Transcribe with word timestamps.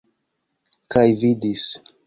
Kaj 0.95 1.05
vidis. 1.25 1.71